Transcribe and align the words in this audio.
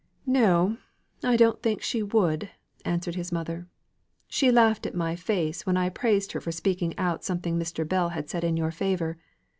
"No, 0.25 0.77
I 1.23 1.37
don't 1.37 1.61
think 1.61 1.83
she 1.83 2.01
would," 2.01 2.49
answered 2.83 3.13
his 3.13 3.31
mother. 3.31 3.67
"She 4.27 4.51
laughed 4.51 4.87
in 4.87 4.97
my 4.97 5.15
face, 5.15 5.63
when 5.67 5.77
I 5.77 5.89
praised 5.89 6.31
her 6.31 6.41
for 6.41 6.51
speaking 6.51 6.97
out 6.97 7.23
something 7.23 7.59
Mr. 7.59 7.87
Bell 7.87 8.09
had 8.09 8.27
said 8.27 8.43
in 8.43 8.57
your 8.57 8.71
favour. 8.71 9.19